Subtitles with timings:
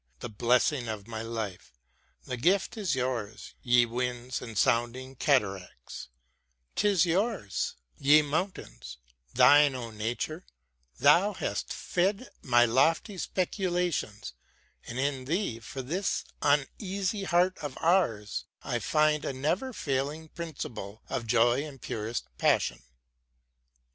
[0.19, 1.73] The blessing of my life
[2.23, 3.53] j the gift is yours.
[3.61, 6.07] Ye winds and sounding cataracts!
[6.73, 8.97] 'Tis yours, 120 WORDSWORTH AS A TEACHER Ye mountains!
[9.35, 10.45] Thine, O Nature!
[10.97, 14.33] Thou hast fed My lofty speculations:
[14.87, 21.03] and in thee, Tor this uneasy heart of ours, I find A never failing principle
[21.09, 22.81] of joy And purest passion.